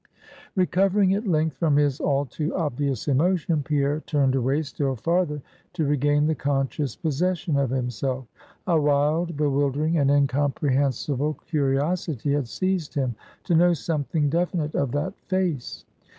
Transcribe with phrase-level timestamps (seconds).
[0.55, 5.43] Recovering at length from his all too obvious emotion, Pierre turned away still farther,
[5.73, 8.25] to regain the conscious possession of himself.
[8.65, 15.13] A wild, bewildering, and incomprehensible curiosity had seized him, to know something definite of that
[15.27, 15.85] face.